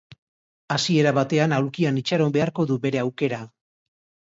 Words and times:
Hasiera 0.75 1.11
batean 1.17 1.53
aulkian 1.59 2.01
itxaron 2.03 2.35
beharko 2.39 2.67
du 2.73 2.81
bere 2.89 3.05
aukera. 3.05 3.45